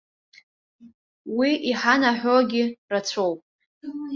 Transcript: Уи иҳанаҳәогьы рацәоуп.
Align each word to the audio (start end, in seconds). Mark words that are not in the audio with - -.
Уи 1.37 1.51
иҳанаҳәогьы 1.69 2.63
рацәоуп. 2.91 3.39